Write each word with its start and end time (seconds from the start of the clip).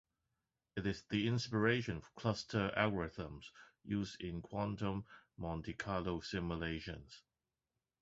It 0.77 0.87
is 0.87 1.03
the 1.11 1.27
inspiration 1.27 2.01
for 2.01 2.09
cluster 2.15 2.73
algorithms 2.75 3.43
used 3.85 4.19
in 4.19 4.41
quantum 4.41 5.05
monte 5.37 5.73
carlo 5.73 6.21
simulations. 6.21 7.21